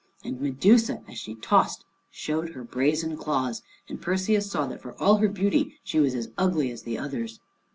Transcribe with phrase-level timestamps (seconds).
[0.23, 5.17] And Medusa as she tossed showed her brazen claws, and Perseus saw that for all
[5.17, 7.39] her beauty she was as ugly as the others.